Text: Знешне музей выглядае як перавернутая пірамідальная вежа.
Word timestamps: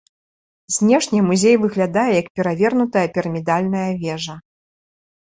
Знешне 0.77 1.19
музей 1.27 1.59
выглядае 1.67 2.07
як 2.21 2.33
перавернутая 2.41 3.07
пірамідальная 3.19 3.89
вежа. 4.05 4.35